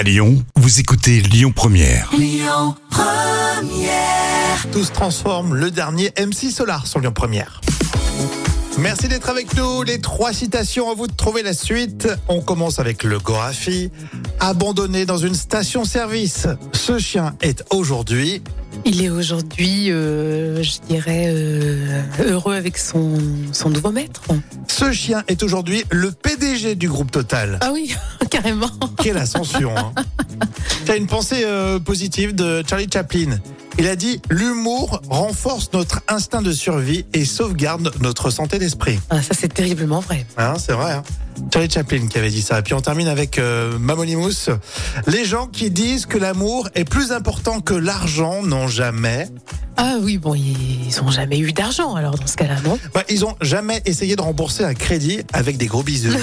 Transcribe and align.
À 0.00 0.02
Lyon, 0.02 0.42
vous 0.56 0.80
écoutez 0.80 1.20
Lyon 1.20 1.52
Première. 1.54 2.10
Tout 4.72 4.82
se 4.82 4.92
transforme, 4.92 5.54
le 5.54 5.70
dernier 5.70 6.10
MC 6.18 6.50
Solar 6.50 6.86
sur 6.86 7.00
Lyon 7.00 7.12
Première. 7.12 7.60
Merci 8.78 9.08
d'être 9.08 9.28
avec 9.28 9.54
nous. 9.58 9.82
Les 9.82 10.00
trois 10.00 10.32
citations, 10.32 10.90
à 10.90 10.94
vous 10.94 11.06
de 11.06 11.12
trouver 11.12 11.42
la 11.42 11.52
suite. 11.52 12.08
On 12.28 12.40
commence 12.40 12.78
avec 12.78 13.04
le 13.04 13.18
Gorafi. 13.18 13.90
Abandonné 14.38 15.04
dans 15.04 15.18
une 15.18 15.34
station-service. 15.34 16.46
Ce 16.72 16.98
chien 16.98 17.34
est 17.42 17.62
aujourd'hui. 17.68 18.42
Il 18.86 19.04
est 19.04 19.10
aujourd'hui, 19.10 19.90
euh, 19.90 20.62
je 20.62 20.80
dirais, 20.88 21.26
euh, 21.26 22.02
heureux 22.24 22.54
avec 22.54 22.78
son, 22.78 23.18
son 23.52 23.70
nouveau 23.70 23.90
maître. 23.90 24.22
Ce 24.68 24.92
chien 24.92 25.22
est 25.28 25.42
aujourd'hui 25.42 25.84
le 25.90 26.10
PDG 26.12 26.74
du 26.74 26.88
groupe 26.88 27.10
Total. 27.10 27.58
Ah 27.60 27.70
oui, 27.72 27.94
carrément. 28.30 28.70
Quelle 29.02 29.18
ascension 29.18 29.76
hein. 29.76 29.92
T'as 30.86 30.96
une 30.96 31.06
pensée 31.06 31.42
euh, 31.44 31.78
positive 31.78 32.34
de 32.34 32.62
Charlie 32.68 32.88
Chaplin. 32.92 33.38
Il 33.78 33.86
a 33.86 33.96
dit 33.96 34.20
l'humour 34.30 35.00
renforce 35.08 35.72
notre 35.72 36.00
instinct 36.08 36.42
de 36.42 36.52
survie 36.52 37.04
et 37.14 37.24
sauvegarde 37.24 37.92
notre 38.00 38.30
santé 38.30 38.58
d'esprit. 38.58 38.98
Ah, 39.10 39.22
ça, 39.22 39.34
c'est 39.38 39.52
terriblement 39.52 40.00
vrai. 40.00 40.26
Hein, 40.36 40.54
c'est 40.58 40.72
vrai. 40.72 40.92
Hein 40.92 41.02
Charlie 41.52 41.70
Chaplin 41.70 42.06
qui 42.08 42.18
avait 42.18 42.30
dit 42.30 42.42
ça. 42.42 42.58
Et 42.58 42.62
puis 42.62 42.74
on 42.74 42.80
termine 42.80 43.08
avec 43.08 43.38
euh, 43.38 43.78
Mamonimous. 43.78 44.50
Les 45.06 45.24
gens 45.24 45.46
qui 45.46 45.70
disent 45.70 46.06
que 46.06 46.18
l'amour 46.18 46.68
est 46.74 46.84
plus 46.84 47.12
important 47.12 47.60
que 47.60 47.74
l'argent 47.74 48.42
n'ont 48.42 48.68
jamais. 48.68 49.28
Ah 49.82 49.96
oui, 49.98 50.18
bon, 50.18 50.34
ils 50.34 51.00
ont 51.02 51.10
jamais 51.10 51.38
eu 51.38 51.54
d'argent, 51.54 51.94
alors 51.94 52.18
dans 52.18 52.26
ce 52.26 52.36
cas-là, 52.36 52.56
non? 52.62 52.78
Bah, 52.92 53.02
ils 53.08 53.24
ont 53.24 53.34
jamais 53.40 53.80
essayé 53.86 54.14
de 54.14 54.20
rembourser 54.20 54.62
un 54.62 54.74
crédit 54.74 55.22
avec 55.32 55.56
des 55.56 55.66
gros 55.66 55.82
bisous. 55.82 56.12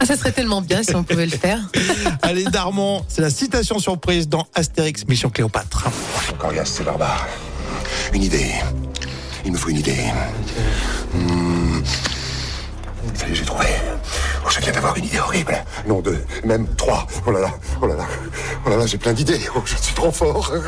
Ah, 0.00 0.06
ça 0.06 0.16
serait 0.16 0.32
tellement 0.32 0.60
bien 0.60 0.82
si 0.82 0.94
on 0.96 1.04
pouvait 1.04 1.24
le 1.24 1.36
faire. 1.36 1.60
Allez, 2.22 2.44
Darmon, 2.44 3.04
c'est 3.08 3.22
la 3.22 3.30
citation 3.30 3.78
surprise 3.78 4.28
dans 4.28 4.46
Astérix 4.52 5.06
Mission 5.06 5.30
Cléopâtre. 5.30 5.86
Coriace, 6.36 6.66
c'est 6.66 6.82
barbare. 6.82 7.26
Une 8.12 8.22
idée. 8.22 8.52
Il 9.46 9.52
me 9.52 9.56
faut 9.56 9.70
une 9.70 9.78
idée. 9.78 9.96
Ça 13.14 13.28
y 13.28 13.32
est, 13.32 13.34
j'ai 13.34 13.44
trouvé. 13.44 13.66
Oh, 14.44 14.48
je 14.50 14.60
viens 14.60 14.72
d'avoir 14.72 14.96
une 14.96 15.04
idée 15.04 15.20
horrible. 15.20 15.64
Non, 15.86 16.00
deux, 16.00 16.22
même 16.44 16.66
trois. 16.76 17.06
Oh 17.26 17.30
là 17.30 17.40
là, 17.40 17.54
oh 17.80 17.86
là 17.86 17.94
là, 17.94 18.06
oh 18.66 18.70
là 18.70 18.76
là, 18.76 18.86
j'ai 18.86 18.98
plein 18.98 19.12
d'idées. 19.12 19.40
Oh, 19.56 19.62
je 19.64 19.76
suis 19.76 19.94
trop 19.94 20.10
fort. 20.10 20.52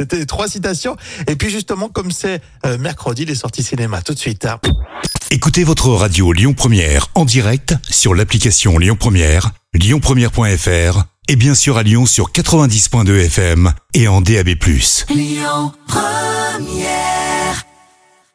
C'était 0.00 0.16
les 0.16 0.26
trois 0.26 0.48
citations. 0.48 0.96
Et 1.28 1.36
puis 1.36 1.50
justement, 1.50 1.88
comme 1.90 2.10
c'est 2.10 2.40
euh, 2.64 2.78
mercredi, 2.78 3.26
les 3.26 3.34
sorties 3.34 3.62
cinéma. 3.62 4.00
Tout 4.00 4.14
de 4.14 4.18
suite. 4.18 4.46
hein. 4.46 4.58
Écoutez 5.30 5.62
votre 5.62 5.90
radio 5.90 6.32
Lyon 6.32 6.54
Première 6.54 7.08
en 7.14 7.24
direct 7.26 7.74
sur 7.88 8.14
l'application 8.14 8.78
Lyon 8.78 8.96
Première, 8.98 9.50
lyonpremière.fr 9.74 11.04
et 11.28 11.36
bien 11.36 11.54
sûr 11.54 11.76
à 11.76 11.82
Lyon 11.82 12.06
sur 12.06 12.32
90.2 12.32 13.26
FM 13.26 13.72
et 13.94 14.08
en 14.08 14.20
DAB+. 14.22 14.48